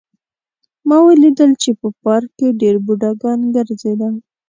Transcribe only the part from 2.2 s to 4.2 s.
کې ډېر بوډاګان ګرځېدل